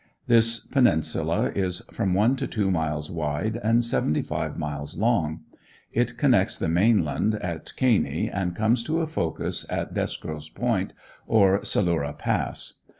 [0.25, 5.41] This Peninsula is from one to two miles wide and seventy five miles long.
[5.93, 10.93] It connects the mainland at Caney and comes to a focus at Deskrows Point
[11.27, 12.79] or "Salura Pass."